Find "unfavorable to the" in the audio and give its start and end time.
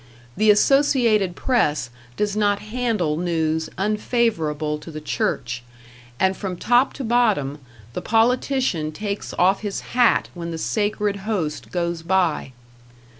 3.77-4.99